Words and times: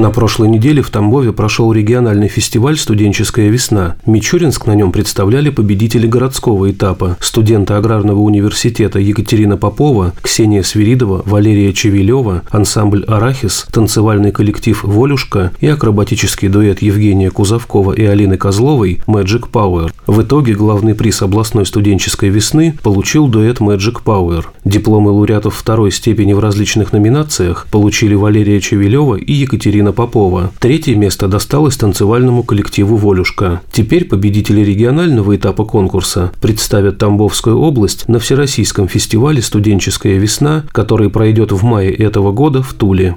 На 0.00 0.08
прошлой 0.08 0.48
неделе 0.48 0.80
в 0.80 0.88
Тамбове 0.88 1.30
прошел 1.30 1.74
региональный 1.74 2.28
фестиваль 2.28 2.78
«Студенческая 2.78 3.50
весна». 3.50 3.96
Мичуринск 4.06 4.64
на 4.64 4.74
нем 4.74 4.92
представляли 4.92 5.50
победители 5.50 6.06
городского 6.06 6.70
этапа– 6.70 7.18
студенты 7.20 7.74
Аграрного 7.74 8.20
университета 8.20 8.98
Екатерина 8.98 9.58
Попова, 9.58 10.14
Ксения 10.22 10.62
Свиридова, 10.62 11.22
Валерия 11.26 11.74
Чевелева, 11.74 12.44
ансамбль 12.50 13.04
«Арахис», 13.08 13.66
танцевальный 13.70 14.32
коллектив 14.32 14.82
«Волюшка» 14.84 15.52
и 15.60 15.66
акробатический 15.66 16.48
дуэт 16.48 16.80
Евгения 16.80 17.30
Кузовкова 17.30 17.92
и 17.92 18.02
Алины 18.02 18.38
Козловой 18.38 19.02
«Magic 19.06 19.50
Power». 19.52 19.92
В 20.06 20.22
итоге 20.22 20.54
главный 20.54 20.94
приз 20.94 21.20
областной 21.20 21.66
студенческой 21.66 22.30
весны 22.30 22.74
получил 22.82 23.28
дуэт 23.28 23.58
Magic 23.58 23.98
Power. 24.02 24.46
Дипломы 24.64 25.10
лауреатов 25.10 25.54
второй 25.54 25.92
степени 25.92 26.32
в 26.32 26.38
различных 26.38 26.94
номинациях 26.94 27.66
получили 27.70 28.14
Валерия 28.14 28.62
Чевелева 28.62 29.16
и 29.16 29.32
Екатерина 29.34 29.89
Екатерина 29.90 29.92
Попова. 29.92 30.52
Третье 30.58 30.94
место 30.94 31.28
досталось 31.28 31.76
танцевальному 31.76 32.42
коллективу 32.42 32.96
«Волюшка». 32.96 33.60
Теперь 33.72 34.06
победители 34.06 34.60
регионального 34.60 35.36
этапа 35.36 35.64
конкурса 35.64 36.32
представят 36.40 36.98
Тамбовскую 36.98 37.58
область 37.58 38.08
на 38.08 38.18
Всероссийском 38.18 38.88
фестивале 38.88 39.42
«Студенческая 39.42 40.18
весна», 40.18 40.64
который 40.72 41.10
пройдет 41.10 41.52
в 41.52 41.62
мае 41.64 41.92
этого 41.92 42.32
года 42.32 42.62
в 42.62 42.72
Туле. 42.74 43.16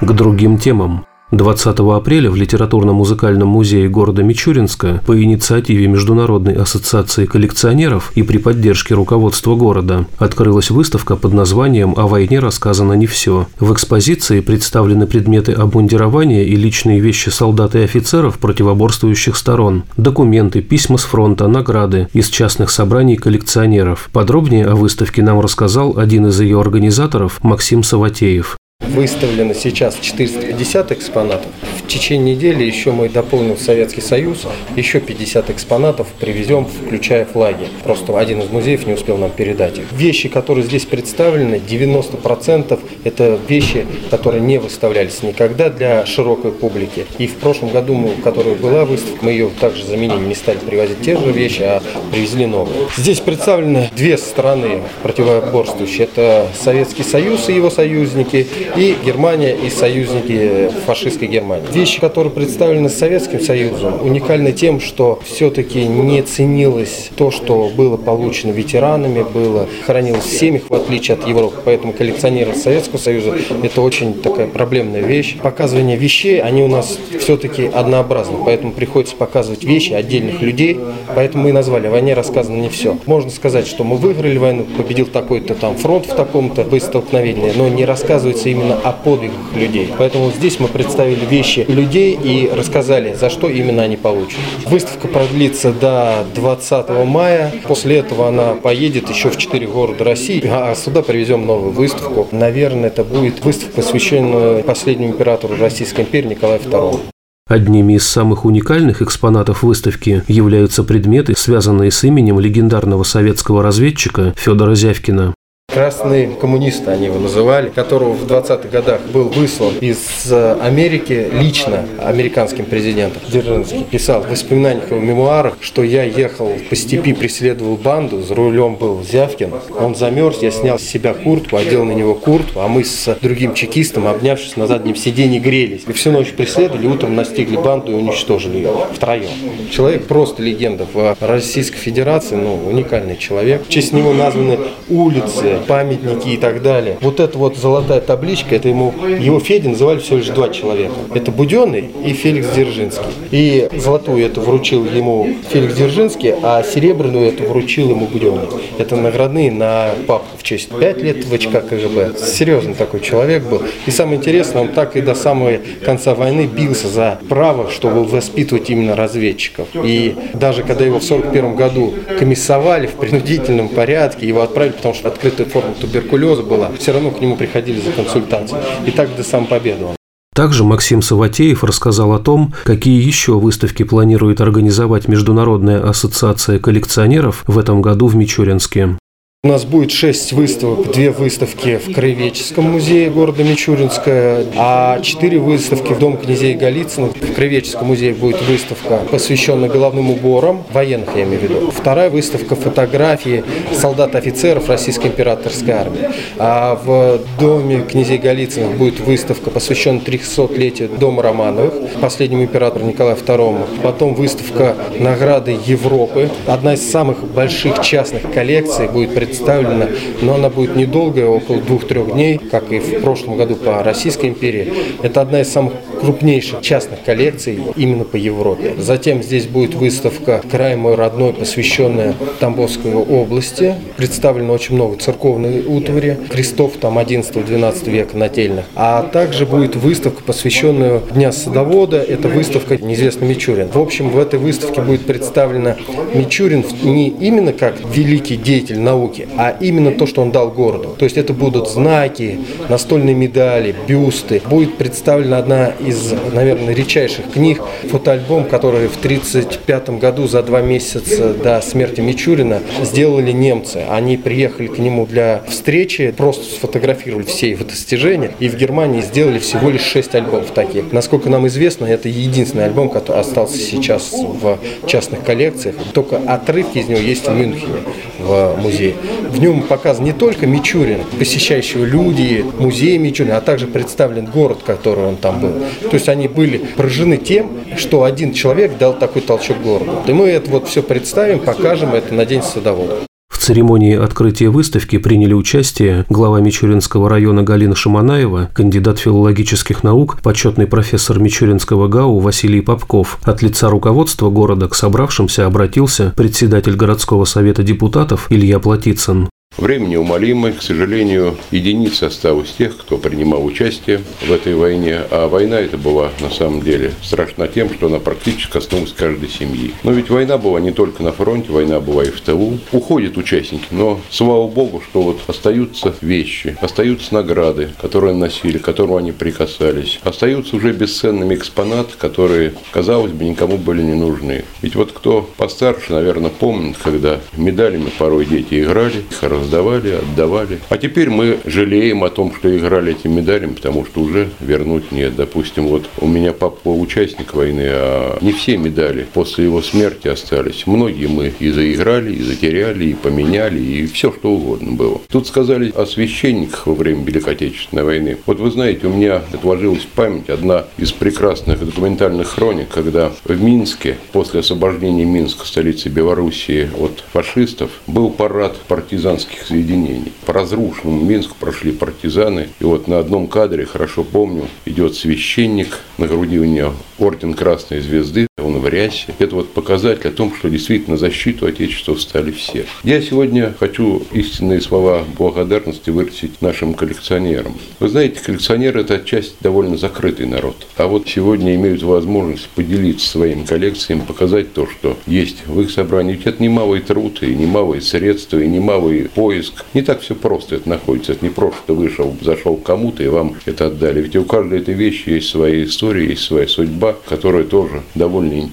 К 0.00 0.12
другим 0.12 0.58
темам. 0.58 1.04
20 1.32 1.78
апреля 1.78 2.28
в 2.28 2.34
Литературно-музыкальном 2.34 3.46
музее 3.46 3.88
города 3.88 4.22
Мичуринска 4.24 5.00
по 5.06 5.22
инициативе 5.22 5.86
Международной 5.86 6.54
ассоциации 6.54 7.24
коллекционеров 7.24 8.10
и 8.16 8.24
при 8.24 8.38
поддержке 8.38 8.94
руководства 8.94 9.54
города 9.54 10.06
открылась 10.18 10.70
выставка 10.70 11.14
под 11.14 11.32
названием 11.32 11.94
«О 11.96 12.08
войне 12.08 12.40
рассказано 12.40 12.94
не 12.94 13.06
все». 13.06 13.46
В 13.60 13.72
экспозиции 13.72 14.40
представлены 14.40 15.06
предметы 15.06 15.52
обмундирования 15.52 16.42
и 16.42 16.56
личные 16.56 16.98
вещи 16.98 17.28
солдат 17.28 17.76
и 17.76 17.80
офицеров 17.80 18.38
противоборствующих 18.38 19.36
сторон, 19.36 19.84
документы, 19.96 20.62
письма 20.62 20.98
с 20.98 21.04
фронта, 21.04 21.46
награды 21.46 22.08
из 22.12 22.28
частных 22.28 22.70
собраний 22.70 23.16
коллекционеров. 23.16 24.10
Подробнее 24.12 24.66
о 24.66 24.74
выставке 24.74 25.22
нам 25.22 25.38
рассказал 25.38 25.96
один 25.96 26.26
из 26.26 26.40
ее 26.40 26.60
организаторов 26.60 27.38
Максим 27.42 27.84
Саватеев. 27.84 28.59
Выставлено 28.90 29.54
сейчас 29.54 29.96
450 30.00 30.90
экспонатов. 30.90 31.46
В 31.84 31.86
течение 31.86 32.34
недели 32.34 32.64
еще 32.64 32.90
мы 32.90 33.08
дополним 33.08 33.56
Советский 33.56 34.00
Союз, 34.00 34.46
еще 34.74 34.98
50 34.98 35.48
экспонатов 35.50 36.08
привезем, 36.18 36.66
включая 36.66 37.24
флаги. 37.24 37.68
Просто 37.84 38.18
один 38.18 38.40
из 38.40 38.50
музеев 38.50 38.86
не 38.88 38.94
успел 38.94 39.16
нам 39.16 39.30
передать 39.30 39.78
их. 39.78 39.92
Вещи, 39.92 40.28
которые 40.28 40.64
здесь 40.64 40.86
представлены, 40.86 41.60
90% 41.64 42.80
это 43.04 43.38
вещи, 43.48 43.86
которые 44.10 44.40
не 44.40 44.58
выставлялись 44.58 45.22
никогда 45.22 45.70
для 45.70 46.04
широкой 46.04 46.50
публики. 46.50 47.06
И 47.18 47.28
в 47.28 47.36
прошлом 47.36 47.70
году, 47.70 47.94
мы, 47.94 48.08
в 48.10 48.22
которой 48.22 48.56
была 48.56 48.84
выставка, 48.84 49.24
мы 49.24 49.30
ее 49.30 49.50
также 49.60 49.84
заменили, 49.84 50.18
не 50.18 50.34
стали 50.34 50.58
привозить 50.58 51.00
те 51.02 51.16
же 51.16 51.30
вещи, 51.30 51.62
а 51.62 51.80
привезли 52.10 52.46
новые. 52.46 52.88
Здесь 52.96 53.20
представлены 53.20 53.88
две 53.94 54.18
страны 54.18 54.82
противоборствующие. 55.04 56.08
Это 56.12 56.48
Советский 56.60 57.04
Союз 57.04 57.48
и 57.48 57.52
его 57.52 57.70
союзники– 57.70 58.48
Германия 58.80 59.54
и 59.54 59.68
союзники 59.68 60.70
фашистской 60.86 61.28
Германии. 61.28 61.66
Вещи, 61.70 62.00
которые 62.00 62.32
представлены 62.32 62.88
Советским 62.88 63.40
Союзом, 63.40 64.02
уникальны 64.02 64.52
тем, 64.52 64.80
что 64.80 65.20
все-таки 65.24 65.84
не 65.84 66.22
ценилось 66.22 67.10
то, 67.14 67.30
что 67.30 67.70
было 67.76 67.98
получено 67.98 68.52
ветеранами, 68.52 69.22
было 69.22 69.68
хранилось 69.84 70.24
в 70.24 70.32
семьях, 70.32 70.62
в 70.70 70.74
отличие 70.74 71.18
от 71.18 71.28
Европы. 71.28 71.56
Поэтому 71.62 71.92
коллекционеры 71.92 72.54
Советского 72.54 72.98
Союза– 72.98 73.36
это 73.62 73.82
очень 73.82 74.14
такая 74.14 74.46
проблемная 74.46 75.02
вещь. 75.02 75.36
Показывание 75.42 75.98
вещей, 75.98 76.40
они 76.40 76.62
у 76.62 76.68
нас 76.68 76.98
все-таки 77.18 77.66
однообразны, 77.66 78.38
поэтому 78.46 78.72
приходится 78.72 79.14
показывать 79.14 79.62
вещи 79.62 79.92
отдельных 79.92 80.40
людей, 80.40 80.80
поэтому 81.14 81.44
мы 81.44 81.50
и 81.50 81.52
назвали 81.52 81.86
«О 81.86 81.90
войне 81.90 82.14
рассказано 82.14 82.56
не 82.56 82.70
все». 82.70 82.96
Можно 83.04 83.30
сказать, 83.30 83.66
что 83.66 83.84
мы 83.84 83.96
выиграли 83.96 84.38
войну, 84.38 84.64
победил 84.78 85.06
такой-то 85.06 85.54
там 85.54 85.76
фронт 85.76 86.06
в 86.06 86.14
таком-то 86.14 86.64
столкновении, 86.80 87.52
но 87.54 87.68
не 87.68 87.84
рассказывается 87.84 88.48
именно 88.48 88.69
именно 88.70 88.80
о 88.82 88.92
подвигах 88.92 89.54
людей. 89.54 89.92
Поэтому 89.96 90.30
здесь 90.30 90.58
мы 90.60 90.68
представили 90.68 91.24
вещи 91.24 91.64
людей 91.68 92.18
и 92.22 92.50
рассказали, 92.52 93.14
за 93.14 93.30
что 93.30 93.48
именно 93.48 93.82
они 93.82 93.96
получат. 93.96 94.38
Выставка 94.66 95.08
продлится 95.08 95.72
до 95.72 96.24
20 96.34 96.88
мая. 97.06 97.52
После 97.66 97.98
этого 97.98 98.28
она 98.28 98.54
поедет 98.54 99.10
еще 99.10 99.30
в 99.30 99.36
4 99.36 99.66
города 99.66 100.04
России, 100.04 100.42
а 100.46 100.74
сюда 100.74 101.02
привезем 101.02 101.46
новую 101.46 101.72
выставку. 101.72 102.28
Наверное, 102.32 102.88
это 102.88 103.04
будет 103.04 103.44
выставка, 103.44 103.76
посвященная 103.76 104.62
последнему 104.62 105.12
императору 105.12 105.56
Российской 105.58 106.02
империи 106.02 106.28
Николаю 106.28 106.60
II. 106.60 107.00
Одними 107.48 107.94
из 107.94 108.06
самых 108.06 108.44
уникальных 108.44 109.02
экспонатов 109.02 109.64
выставки 109.64 110.22
являются 110.28 110.84
предметы, 110.84 111.34
связанные 111.36 111.90
с 111.90 112.04
именем 112.04 112.38
легендарного 112.38 113.02
советского 113.02 113.62
разведчика 113.62 114.34
Федора 114.36 114.76
Зявкина. 114.76 115.34
Красные 115.72 116.28
коммунисты 116.28 116.90
они 116.90 117.06
его 117.06 117.20
называли, 117.20 117.68
которого 117.68 118.12
в 118.12 118.26
20-х 118.26 118.68
годах 118.68 119.00
был 119.12 119.28
выслан 119.28 119.74
из 119.80 119.98
э, 120.28 120.56
Америки 120.60 121.28
лично 121.32 121.86
американским 121.98 122.64
президентом. 122.64 123.22
Дзержинский 123.28 123.84
писал 123.84 124.22
в 124.22 124.30
воспоминаниях, 124.30 124.90
в 124.90 125.00
мемуарах, 125.00 125.58
что 125.60 125.84
я 125.84 126.02
ехал 126.02 126.50
по 126.68 126.74
степи, 126.74 127.12
преследовал 127.12 127.76
банду, 127.76 128.20
за 128.20 128.34
рулем 128.34 128.74
был 128.74 129.04
Зявкин. 129.04 129.52
Он 129.78 129.94
замерз, 129.94 130.42
я 130.42 130.50
снял 130.50 130.78
с 130.78 130.82
себя 130.82 131.14
куртку, 131.14 131.56
одел 131.56 131.84
на 131.84 131.92
него 131.92 132.16
куртку, 132.16 132.60
а 132.60 132.68
мы 132.68 132.82
с 132.82 133.16
другим 133.22 133.54
чекистом, 133.54 134.08
обнявшись 134.08 134.56
на 134.56 134.66
заднем 134.66 134.96
сиденье, 134.96 135.38
грелись. 135.38 135.82
И 135.86 135.92
всю 135.92 136.10
ночь 136.10 136.32
преследовали, 136.32 136.88
утром 136.88 137.14
настигли 137.14 137.56
банду 137.56 137.92
и 137.92 137.94
уничтожили 137.94 138.56
ее 138.56 138.72
втроем. 138.92 139.30
Человек 139.70 140.06
просто 140.06 140.42
легенда 140.42 140.86
в 140.92 141.16
Российской 141.20 141.78
Федерации, 141.78 142.34
ну, 142.34 142.60
уникальный 142.66 143.16
человек. 143.16 143.66
В 143.66 143.68
честь 143.68 143.92
него 143.92 144.12
названы 144.12 144.58
улицы, 144.88 145.59
памятники 145.60 146.28
и 146.28 146.36
так 146.36 146.62
далее. 146.62 146.96
Вот 147.00 147.20
эта 147.20 147.38
вот 147.38 147.56
золотая 147.56 148.00
табличка, 148.00 148.56
это 148.56 148.68
ему, 148.68 148.92
его 149.06 149.40
Феди 149.40 149.68
называли 149.68 149.98
всего 149.98 150.18
лишь 150.18 150.28
два 150.28 150.48
человека. 150.48 150.94
Это 151.14 151.30
Буденный 151.30 151.90
и 152.04 152.12
Феликс 152.12 152.48
Дзержинский. 152.54 153.06
И 153.30 153.68
золотую 153.76 154.24
это 154.24 154.40
вручил 154.40 154.84
ему 154.84 155.28
Феликс 155.50 155.74
Дзержинский, 155.74 156.34
а 156.42 156.62
серебряную 156.62 157.28
это 157.28 157.44
вручил 157.44 157.90
ему 157.90 158.06
Буденный. 158.06 158.48
Это 158.78 158.96
наградные 158.96 159.50
на 159.50 159.90
папу 160.06 160.26
в 160.38 160.42
честь 160.42 160.70
5 160.70 161.02
лет 161.02 161.24
в 161.24 161.36
ВЧК 161.36 161.60
КГБ. 161.68 162.18
Серьезный 162.18 162.74
такой 162.74 163.00
человек 163.00 163.44
был. 163.44 163.62
И 163.86 163.90
самое 163.90 164.18
интересное, 164.18 164.62
он 164.62 164.68
так 164.68 164.96
и 164.96 165.00
до 165.00 165.14
самого 165.14 165.58
конца 165.84 166.14
войны 166.14 166.46
бился 166.46 166.88
за 166.88 167.18
право, 167.28 167.70
чтобы 167.70 168.04
воспитывать 168.04 168.70
именно 168.70 168.96
разведчиков. 168.96 169.68
И 169.74 170.14
даже 170.34 170.62
когда 170.62 170.84
его 170.84 171.00
в 171.00 171.04
1941 171.04 171.56
году 171.56 171.94
комиссовали 172.18 172.86
в 172.86 172.94
принудительном 172.94 173.68
порядке, 173.68 174.26
его 174.26 174.42
отправили, 174.42 174.72
потому 174.72 174.94
что 174.94 175.08
открытая 175.08 175.46
форма 175.50 175.74
туберкулеза 175.80 176.42
была, 176.42 176.70
все 176.78 176.92
равно 176.92 177.10
к 177.10 177.20
нему 177.20 177.36
приходили 177.36 177.80
за 177.80 177.92
консультацией. 177.92 178.62
И 178.86 178.90
так 178.90 179.14
до 179.16 179.22
самой 179.22 179.48
победы 179.48 179.84
он. 179.84 179.96
Также 180.34 180.64
Максим 180.64 181.02
Саватеев 181.02 181.64
рассказал 181.64 182.12
о 182.12 182.18
том, 182.18 182.54
какие 182.64 183.04
еще 183.04 183.38
выставки 183.38 183.82
планирует 183.82 184.40
организовать 184.40 185.08
Международная 185.08 185.86
ассоциация 185.86 186.58
коллекционеров 186.58 187.42
в 187.46 187.58
этом 187.58 187.82
году 187.82 188.06
в 188.06 188.14
Мичуринске. 188.14 188.96
У 189.42 189.48
нас 189.48 189.64
будет 189.64 189.90
шесть 189.90 190.34
выставок, 190.34 190.92
две 190.92 191.10
выставки 191.10 191.78
в 191.78 191.94
Краеведческом 191.94 192.72
музее 192.72 193.08
города 193.08 193.42
Мичуринска, 193.42 194.44
а 194.54 195.00
четыре 195.00 195.38
выставки 195.38 195.94
в 195.94 195.98
Дом 195.98 196.18
князей 196.18 196.52
Голицына. 196.52 197.06
В 197.06 197.32
Краеведческом 197.32 197.86
музее 197.86 198.12
будет 198.12 198.42
выставка, 198.42 199.00
посвященная 199.10 199.70
головным 199.70 200.10
уборам, 200.10 200.62
военных 200.70 201.16
я 201.16 201.22
имею 201.22 201.40
в 201.40 201.42
виду. 201.44 201.70
Вторая 201.70 202.10
выставка 202.10 202.54
фотографии 202.54 203.42
солдат-офицеров 203.72 204.68
Российской 204.68 205.06
императорской 205.06 205.72
армии. 205.72 206.10
А 206.36 206.74
в 206.74 207.20
Доме 207.40 207.80
князей 207.80 208.18
Голицыных 208.18 208.76
будет 208.76 209.00
выставка, 209.00 209.48
посвященная 209.48 210.02
300-летию 210.02 210.90
Дома 210.98 211.22
Романовых, 211.22 211.72
последнему 212.02 212.42
императору 212.42 212.84
Николаю 212.84 213.16
II. 213.16 213.80
Потом 213.82 214.12
выставка 214.12 214.76
награды 214.98 215.56
Европы. 215.64 216.28
Одна 216.46 216.74
из 216.74 216.90
самых 216.90 217.24
больших 217.24 217.80
частных 217.80 218.30
коллекций 218.34 218.86
будет 218.86 219.14
представлена 219.14 219.29
представлена, 219.30 219.88
но 220.22 220.34
она 220.34 220.50
будет 220.50 220.76
недолгая, 220.76 221.26
около 221.26 221.60
двух-трех 221.60 222.12
дней, 222.12 222.38
как 222.38 222.72
и 222.72 222.78
в 222.78 223.00
прошлом 223.00 223.36
году 223.36 223.56
по 223.56 223.82
Российской 223.82 224.26
империи. 224.26 224.72
Это 225.02 225.20
одна 225.20 225.40
из 225.40 225.48
самых 225.48 225.74
крупнейших 226.00 226.60
частных 226.62 227.02
коллекций 227.04 227.58
именно 227.76 228.04
по 228.04 228.16
Европе. 228.16 228.74
Затем 228.78 229.22
здесь 229.22 229.46
будет 229.46 229.74
выставка 229.74 230.42
«Край 230.50 230.76
мой 230.76 230.94
родной», 230.94 231.32
посвященная 231.32 232.14
Тамбовской 232.40 232.94
области. 232.94 233.76
Представлено 233.96 234.52
очень 234.52 234.74
много 234.74 234.96
церковной 234.96 235.62
утвари, 235.66 236.18
крестов 236.30 236.72
там 236.80 236.98
11-12 236.98 237.90
века 237.90 238.16
нательных. 238.16 238.64
А 238.74 239.02
также 239.02 239.46
будет 239.46 239.76
выставка, 239.76 240.22
посвященная 240.22 241.00
Дня 241.14 241.32
садовода. 241.32 241.98
Это 241.98 242.28
выставка 242.28 242.76
«Неизвестный 242.76 243.28
Мичурин». 243.28 243.68
В 243.68 243.78
общем, 243.78 244.10
в 244.10 244.18
этой 244.18 244.38
выставке 244.38 244.80
будет 244.80 245.02
представлена 245.02 245.76
Мичурин 246.14 246.64
не 246.82 247.08
именно 247.08 247.52
как 247.52 247.76
великий 247.94 248.36
деятель 248.36 248.78
науки, 248.78 249.19
памяти, 249.20 249.28
а 249.36 249.56
именно 249.60 249.92
то, 249.92 250.06
что 250.06 250.22
он 250.22 250.30
дал 250.30 250.50
городу. 250.50 250.94
То 250.98 251.04
есть 251.04 251.16
это 251.16 251.32
будут 251.32 251.68
знаки, 251.68 252.38
настольные 252.68 253.14
медали, 253.14 253.74
бюсты. 253.88 254.42
Будет 254.48 254.76
представлена 254.76 255.38
одна 255.38 255.68
из, 255.68 256.12
наверное, 256.32 256.74
редчайших 256.74 257.30
книг, 257.32 257.62
фотоальбом, 257.90 258.44
который 258.44 258.88
в 258.88 258.96
1935 258.96 259.90
году 259.98 260.26
за 260.26 260.42
два 260.42 260.60
месяца 260.60 261.34
до 261.34 261.60
смерти 261.60 262.00
Мичурина 262.00 262.60
сделали 262.82 263.32
немцы. 263.32 263.84
Они 263.88 264.16
приехали 264.16 264.66
к 264.66 264.78
нему 264.78 265.06
для 265.06 265.42
встречи, 265.48 266.12
просто 266.16 266.44
сфотографировали 266.44 267.24
все 267.24 267.50
его 267.50 267.64
достижения, 267.64 268.32
и 268.40 268.48
в 268.48 268.56
Германии 268.56 269.00
сделали 269.00 269.38
всего 269.38 269.70
лишь 269.70 269.82
шесть 269.82 270.14
альбомов 270.14 270.50
таких. 270.50 270.92
Насколько 270.92 271.30
нам 271.30 271.46
известно, 271.46 271.86
это 271.86 272.08
единственный 272.08 272.66
альбом, 272.66 272.88
который 272.88 273.20
остался 273.20 273.58
сейчас 273.58 274.12
в 274.12 274.58
частных 274.86 275.22
коллекциях. 275.24 275.76
Только 275.92 276.16
отрывки 276.26 276.78
из 276.78 276.88
него 276.88 277.00
есть 277.00 277.26
в 277.26 277.32
Мюнхене, 277.32 277.80
в 278.20 278.56
музее. 278.56 278.94
В 279.28 279.38
нем 279.40 279.62
показан 279.62 280.04
не 280.04 280.12
только 280.12 280.46
Мичурин, 280.46 281.00
посещающие 281.18 281.84
люди, 281.84 282.44
музей 282.58 282.98
Мичурина, 282.98 283.38
а 283.38 283.40
также 283.40 283.66
представлен 283.66 284.26
город, 284.26 284.58
который 284.64 285.04
он 285.04 285.16
там 285.16 285.40
был. 285.40 285.52
То 285.82 285.94
есть 285.94 286.08
они 286.08 286.28
были 286.28 286.58
поражены 286.58 287.16
тем, 287.16 287.50
что 287.76 288.04
один 288.04 288.32
человек 288.32 288.78
дал 288.78 288.94
такой 288.94 289.22
толчок 289.22 289.60
городу. 289.62 290.02
И 290.06 290.12
мы 290.12 290.28
это 290.28 290.50
вот 290.50 290.68
все 290.68 290.82
представим, 290.82 291.40
покажем 291.40 291.94
это 291.94 292.14
на 292.14 292.26
День 292.26 292.42
садовода. 292.42 293.09
Церемонии 293.50 293.96
открытия 293.96 294.48
выставки 294.48 294.96
приняли 294.96 295.32
участие 295.32 296.06
глава 296.08 296.38
Мичуринского 296.38 297.08
района 297.08 297.42
Галина 297.42 297.74
Шаманаева, 297.74 298.48
кандидат 298.54 299.00
филологических 299.00 299.82
наук, 299.82 300.18
почетный 300.22 300.68
профессор 300.68 301.18
Мичуринского 301.18 301.88
ГАУ 301.88 302.20
Василий 302.20 302.60
Попков. 302.60 303.18
От 303.24 303.42
лица 303.42 303.68
руководства 303.68 304.30
города 304.30 304.68
к 304.68 304.76
собравшимся 304.76 305.46
обратился 305.46 306.12
председатель 306.16 306.76
городского 306.76 307.24
совета 307.24 307.64
депутатов 307.64 308.28
Илья 308.30 308.60
Платицын. 308.60 309.28
Время 309.60 309.88
неумолимое, 309.88 310.52
к 310.52 310.62
сожалению, 310.62 311.36
единицы 311.50 312.04
осталось 312.04 312.50
тех, 312.50 312.78
кто 312.78 312.96
принимал 312.96 313.44
участие 313.44 314.00
в 314.22 314.32
этой 314.32 314.54
войне, 314.54 315.02
а 315.10 315.28
война 315.28 315.60
это 315.60 315.76
была 315.76 316.08
на 316.20 316.30
самом 316.30 316.62
деле 316.62 316.92
страшна 317.02 317.46
тем, 317.46 317.68
что 317.68 317.88
она 317.88 317.98
практически 317.98 318.50
коснулась 318.50 318.92
каждой 318.92 319.28
семьи. 319.28 319.74
Но 319.82 319.92
ведь 319.92 320.08
война 320.08 320.38
была 320.38 320.60
не 320.60 320.70
только 320.70 321.02
на 321.02 321.12
фронте, 321.12 321.52
война 321.52 321.78
была 321.78 322.04
и 322.04 322.10
в 322.10 322.22
тылу. 322.22 322.58
Уходят 322.72 323.18
участники, 323.18 323.66
но 323.70 324.00
слава 324.08 324.48
богу, 324.48 324.82
что 324.88 325.02
вот 325.02 325.20
остаются 325.26 325.94
вещи, 326.00 326.56
остаются 326.62 327.12
награды, 327.12 327.68
которые 327.82 328.14
носили, 328.14 328.56
к 328.56 328.64
которым 328.64 328.96
они 328.96 329.12
прикасались, 329.12 330.00
остаются 330.04 330.56
уже 330.56 330.72
бесценными 330.72 331.34
экспонаты, 331.34 331.98
которые, 331.98 332.54
казалось 332.70 333.12
бы, 333.12 333.24
никому 333.24 333.58
были 333.58 333.82
не 333.82 333.94
нужны. 333.94 334.44
Ведь 334.62 334.74
вот 334.74 334.92
кто 334.92 335.28
постарше, 335.36 335.92
наверное, 335.92 336.30
помнит, 336.30 336.78
когда 336.82 337.20
медалями 337.36 337.90
порой 337.98 338.24
дети 338.24 338.62
играли, 338.62 339.04
их 339.10 339.22
раздавали, 339.40 339.90
отдавали. 339.90 340.58
А 340.68 340.76
теперь 340.76 341.10
мы 341.10 341.38
жалеем 341.44 342.04
о 342.04 342.10
том, 342.10 342.34
что 342.34 342.56
играли 342.56 342.92
этим 342.92 343.16
медалем, 343.16 343.54
потому 343.54 343.84
что 343.84 344.00
уже 344.00 344.28
вернуть 344.40 344.92
нет. 344.92 345.16
Допустим, 345.16 345.66
вот 345.66 345.88
у 345.98 346.06
меня 346.06 346.32
папа 346.32 346.68
участник 346.68 347.34
войны, 347.34 347.66
а 347.66 348.18
не 348.20 348.32
все 348.32 348.56
медали 348.56 349.06
после 349.12 349.44
его 349.44 349.62
смерти 349.62 350.08
остались. 350.08 350.66
Многие 350.66 351.06
мы 351.06 351.32
и 351.38 351.50
заиграли, 351.50 352.12
и 352.12 352.22
затеряли, 352.22 352.86
и 352.86 352.94
поменяли, 352.94 353.60
и 353.60 353.86
все 353.86 354.12
что 354.12 354.30
угодно 354.30 354.72
было. 354.72 355.00
Тут 355.10 355.26
сказали 355.26 355.72
о 355.74 355.86
священниках 355.86 356.66
во 356.66 356.74
время 356.74 357.04
Великой 357.04 357.34
Отечественной 357.34 357.84
войны. 357.84 358.16
Вот 358.26 358.38
вы 358.40 358.50
знаете, 358.50 358.86
у 358.86 358.90
меня 358.90 359.22
отложилась 359.32 359.86
память 359.94 360.28
одна 360.28 360.64
из 360.78 360.92
прекрасных 360.92 361.64
документальных 361.64 362.28
хроник, 362.28 362.68
когда 362.68 363.12
в 363.24 363.42
Минске, 363.42 363.96
после 364.12 364.40
освобождения 364.40 365.04
Минска, 365.04 365.46
столицы 365.46 365.88
Белоруссии 365.88 366.68
от 366.78 367.02
фашистов, 367.12 367.70
был 367.86 368.10
парад 368.10 368.56
партизанских 368.68 369.29
партизанских 369.30 369.46
соединений. 369.46 370.12
По 370.26 370.32
разрушенному 370.32 371.02
Минску 371.02 371.36
прошли 371.38 371.72
партизаны. 371.72 372.48
И 372.60 372.64
вот 372.64 372.88
на 372.88 372.98
одном 372.98 373.26
кадре, 373.26 373.66
хорошо 373.66 374.04
помню, 374.04 374.48
идет 374.64 374.94
священник, 374.94 375.78
на 375.98 376.06
груди 376.06 376.38
у 376.38 376.44
него 376.44 376.72
орден 376.98 377.34
Красной 377.34 377.80
Звезды, 377.80 378.26
рясе. 378.66 379.14
Это 379.18 379.36
вот 379.36 379.52
показатель 379.52 380.08
о 380.08 380.12
том, 380.12 380.34
что 380.34 380.50
действительно 380.50 380.96
защиту 380.96 381.46
Отечества 381.46 381.94
встали 381.94 382.30
все. 382.30 382.66
Я 382.84 383.00
сегодня 383.00 383.54
хочу 383.58 384.02
истинные 384.12 384.60
слова 384.60 385.04
благодарности 385.16 385.90
выразить 385.90 386.42
нашим 386.42 386.74
коллекционерам. 386.74 387.54
Вы 387.78 387.88
знаете, 387.88 388.20
коллекционеры– 388.20 388.80
это 388.82 388.94
отчасти 388.96 389.34
довольно 389.40 389.76
закрытый 389.76 390.26
народ. 390.26 390.66
А 390.76 390.86
вот 390.86 391.08
сегодня 391.08 391.54
имеют 391.54 391.82
возможность 391.82 392.48
поделиться 392.50 393.08
своими 393.08 393.44
коллекциями, 393.44 394.00
показать 394.00 394.52
то, 394.52 394.66
что 394.66 394.98
есть 395.06 395.46
в 395.46 395.60
их 395.60 395.70
собрании. 395.70 396.12
Ведь 396.12 396.26
это 396.26 396.42
немалый 396.42 396.80
труд, 396.80 397.22
и 397.22 397.34
немалые 397.34 397.80
средства, 397.80 398.38
и 398.38 398.46
немалый 398.46 399.08
поиск. 399.08 399.64
Не 399.72 399.82
так 399.82 400.00
все 400.02 400.14
просто 400.14 400.56
это 400.56 400.68
находится. 400.68 401.12
Это 401.12 401.24
не 401.24 401.30
просто 401.30 401.70
что 401.70 401.74
вышел, 401.76 402.16
зашел 402.20 402.56
кому-то, 402.56 403.02
и 403.02 403.06
вам 403.06 403.36
это 403.46 403.66
отдали. 403.66 404.02
Ведь 404.02 404.16
у 404.16 404.24
каждой 404.24 404.58
этой 404.58 404.74
вещи 404.74 405.10
есть 405.10 405.28
своя 405.28 405.62
история, 405.62 406.08
есть 406.08 406.22
своя 406.22 406.48
судьба, 406.48 406.96
которая 407.08 407.44
тоже 407.44 407.82
довольно 407.94 408.32
интересна. 408.32 408.49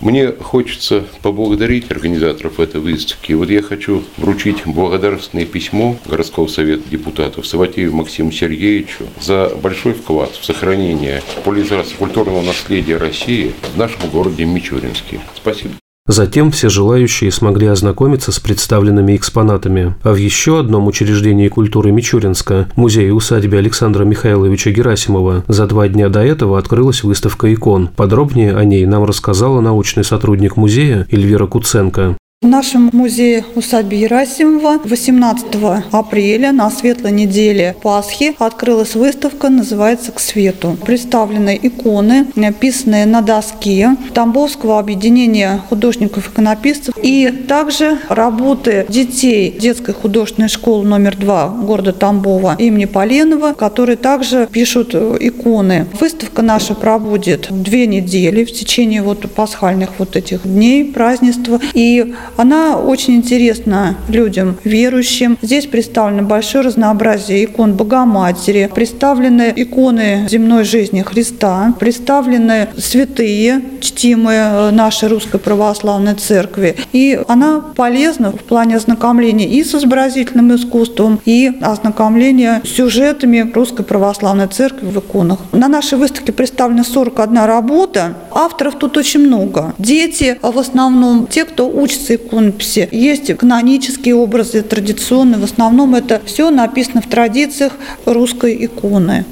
Мне 0.00 0.32
хочется 0.32 1.04
поблагодарить 1.22 1.90
организаторов 1.90 2.60
этой 2.60 2.80
выставки. 2.80 3.32
Вот 3.32 3.50
я 3.50 3.62
хочу 3.62 4.04
вручить 4.16 4.66
благодарственное 4.66 5.46
письмо 5.46 5.96
городского 6.06 6.46
совета 6.46 6.88
депутатов 6.88 7.46
Саватееву 7.46 7.96
Максиму 7.96 8.32
Сергеевичу 8.32 9.04
за 9.20 9.50
большой 9.62 9.94
вклад 9.94 10.30
в 10.32 10.44
сохранение 10.44 11.22
популяризации 11.36 11.94
культурного 11.94 12.42
наследия 12.42 12.96
России 12.96 13.52
в 13.74 13.78
нашем 13.78 14.08
городе 14.10 14.44
Мичуринске. 14.44 15.20
Спасибо. 15.36 15.74
Затем 16.08 16.50
все 16.50 16.70
желающие 16.70 17.30
смогли 17.30 17.66
ознакомиться 17.66 18.32
с 18.32 18.40
представленными 18.40 19.14
экспонатами. 19.14 19.94
А 20.02 20.12
в 20.12 20.16
еще 20.16 20.58
одном 20.58 20.86
учреждении 20.86 21.48
культуры 21.48 21.92
Мичуринска, 21.92 22.68
музее 22.76 23.12
усадьбе 23.12 23.58
Александра 23.58 24.04
Михайловича 24.04 24.70
Герасимова, 24.70 25.44
за 25.46 25.66
два 25.66 25.86
дня 25.86 26.08
до 26.08 26.20
этого 26.20 26.58
открылась 26.58 27.04
выставка 27.04 27.52
икон. 27.52 27.90
Подробнее 27.94 28.56
о 28.56 28.64
ней 28.64 28.86
нам 28.86 29.04
рассказала 29.04 29.60
научный 29.60 30.02
сотрудник 30.02 30.56
музея 30.56 31.06
Эльвира 31.10 31.46
Куценко. 31.46 32.16
В 32.40 32.46
нашем 32.46 32.90
музее 32.92 33.44
усадьбы 33.56 33.96
Ерасимова 33.96 34.78
18 34.84 35.46
апреля 35.90 36.52
на 36.52 36.70
светлой 36.70 37.10
неделе 37.10 37.74
Пасхи 37.82 38.32
открылась 38.38 38.94
выставка, 38.94 39.48
называется 39.48 40.12
«К 40.12 40.20
свету». 40.20 40.76
Представлены 40.86 41.58
иконы, 41.60 42.28
написанные 42.36 43.06
на 43.06 43.22
доске 43.22 43.96
Тамбовского 44.14 44.78
объединения 44.78 45.60
художников-иконописцев 45.68 46.94
и 47.02 47.28
также 47.48 47.98
работы 48.08 48.86
детей 48.88 49.50
детской 49.50 49.92
художественной 49.92 50.48
школы 50.48 50.86
номер 50.86 51.16
два 51.16 51.48
города 51.48 51.92
Тамбова 51.92 52.54
имени 52.56 52.84
Поленова, 52.84 53.52
которые 53.54 53.96
также 53.96 54.46
пишут 54.46 54.94
иконы. 54.94 55.88
Выставка 55.98 56.42
наша 56.42 56.76
проводит 56.76 57.48
две 57.50 57.88
недели 57.88 58.44
в 58.44 58.52
течение 58.52 59.02
вот 59.02 59.28
пасхальных 59.32 59.98
вот 59.98 60.14
этих 60.14 60.44
дней 60.44 60.84
празднества. 60.84 61.60
И 61.74 62.14
она 62.36 62.76
очень 62.76 63.14
интересна 63.16 63.96
людям 64.08 64.56
верующим. 64.64 65.38
Здесь 65.42 65.66
представлено 65.66 66.22
большое 66.22 66.64
разнообразие 66.64 67.44
икон 67.44 67.74
Богоматери, 67.74 68.70
представлены 68.74 69.52
иконы 69.56 70.26
земной 70.28 70.64
жизни 70.64 71.02
Христа, 71.02 71.74
представлены 71.78 72.68
святые, 72.76 73.62
чтимые 73.80 74.42
э, 74.50 74.70
нашей 74.70 75.08
Русской 75.08 75.38
Православной 75.38 76.14
Церкви. 76.14 76.76
И 76.92 77.20
она 77.28 77.60
полезна 77.76 78.32
в 78.32 78.42
плане 78.44 78.76
ознакомления 78.76 79.48
и 79.48 79.62
с 79.64 79.74
изобразительным 79.74 80.54
искусством, 80.54 81.20
и 81.24 81.52
ознакомления 81.60 82.62
с 82.64 82.68
сюжетами 82.68 83.50
Русской 83.54 83.84
Православной 83.84 84.48
Церкви 84.48 84.86
в 84.86 84.98
иконах. 84.98 85.38
На 85.52 85.68
нашей 85.68 85.98
выставке 85.98 86.32
представлена 86.32 86.84
41 86.84 87.44
работа. 87.44 88.14
Авторов 88.32 88.76
тут 88.76 88.96
очень 88.96 89.20
много. 89.20 89.74
Дети, 89.78 90.38
в 90.42 90.58
основном 90.58 91.26
те, 91.26 91.44
кто 91.44 91.68
учится 91.68 92.14
иконописи. 92.26 92.88
Есть 92.92 93.34
канонические 93.36 94.14
образы, 94.14 94.62
традиционные. 94.62 95.40
В 95.40 95.44
основном 95.44 95.94
это 95.94 96.20
все 96.24 96.50
написано 96.50 97.00
в 97.00 97.08
традициях 97.08 97.72
русской 98.04 98.64
иконы. 98.64 99.24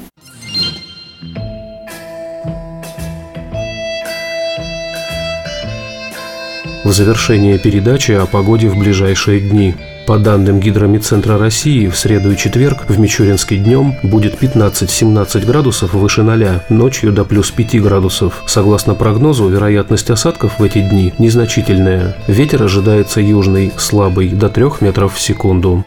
В 6.83 6.91
завершение 6.93 7.59
передачи 7.59 8.13
о 8.13 8.25
погоде 8.25 8.69
в 8.69 8.77
ближайшие 8.77 9.41
дни– 9.41 9.75
по 10.07 10.17
данным 10.17 10.61
Гидромедцентра 10.61 11.37
России, 11.37 11.87
в 11.89 11.97
среду 11.97 12.31
и 12.31 12.37
четверг 12.37 12.85
в 12.87 12.97
Мичуринске 12.97 13.57
днем 13.57 13.93
будет 14.03 14.41
15-17 14.41 15.45
градусов 15.45 15.93
выше 15.93 16.23
0, 16.23 16.61
ночью 16.69 17.11
до 17.11 17.25
плюс 17.25 17.51
5 17.51 17.81
градусов. 17.81 18.41
Согласно 18.47 18.95
прогнозу, 18.95 19.49
вероятность 19.49 20.09
осадков 20.09 20.59
в 20.59 20.63
эти 20.63 20.79
дни 20.79 21.13
незначительная. 21.19 22.15
Ветер 22.27 22.63
ожидается 22.63 23.19
южный, 23.19 23.73
слабый, 23.77 24.29
до 24.29 24.47
3 24.47 24.65
метров 24.79 25.13
в 25.13 25.19
секунду. 25.19 25.83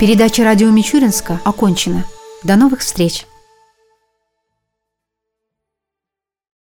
Передача 0.00 0.44
радио 0.44 0.70
Мичуринска 0.70 1.40
окончена. 1.44 2.04
До 2.42 2.56
новых 2.56 2.80
встреч! 2.80 3.27